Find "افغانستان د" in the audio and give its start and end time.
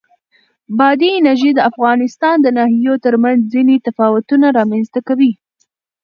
1.71-2.47